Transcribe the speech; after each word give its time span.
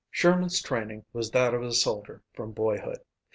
Sherman's 0.09 0.63
training 0.63 1.05
was 1.13 1.29
that 1.29 1.53
of 1.53 1.61
a 1.61 1.71
soldier 1.71 2.23
from 2.33 2.53
boyhood. 2.53 3.01